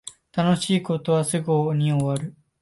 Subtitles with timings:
[0.33, 1.43] 楽しい事はすぐ
[1.75, 2.33] に終わる